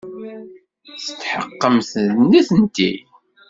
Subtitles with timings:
[0.85, 2.91] Tetḥeqqemt d nitenti?